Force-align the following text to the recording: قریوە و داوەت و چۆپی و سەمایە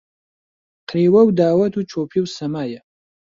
قریوە 0.89 1.21
و 1.25 1.35
داوەت 1.39 1.73
و 1.75 1.87
چۆپی 1.91 2.19
و 2.21 2.31
سەمایە 2.35 2.81